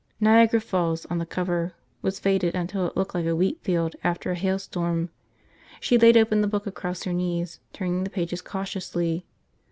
Niagara 0.19 0.59
Falls, 0.59 1.05
on 1.11 1.19
the 1.19 1.27
cover, 1.27 1.75
was 2.01 2.17
faded 2.19 2.55
until 2.55 2.87
it 2.87 2.97
looked 2.97 3.13
like 3.13 3.27
a 3.27 3.35
wheatfield 3.35 3.95
after 4.03 4.31
a 4.31 4.35
hailstorm. 4.35 5.09
She 5.79 5.95
laid 5.95 6.17
open 6.17 6.41
the 6.41 6.47
book 6.47 6.65
across 6.65 7.03
her 7.03 7.13
knees, 7.13 7.59
turning 7.71 8.03
the 8.03 8.09
pages 8.09 8.41
cautiously. 8.41 9.27